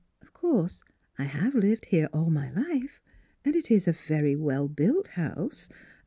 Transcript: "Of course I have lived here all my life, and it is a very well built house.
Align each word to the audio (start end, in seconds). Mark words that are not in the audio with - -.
"Of 0.23 0.33
course 0.33 0.81
I 1.19 1.25
have 1.25 1.53
lived 1.53 1.85
here 1.85 2.09
all 2.11 2.31
my 2.31 2.49
life, 2.49 2.99
and 3.45 3.55
it 3.55 3.69
is 3.69 3.87
a 3.87 3.91
very 3.91 4.35
well 4.35 4.67
built 4.67 5.09
house. 5.09 5.69